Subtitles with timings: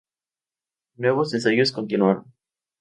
[0.95, 2.33] Nuevos ensayos continuaron.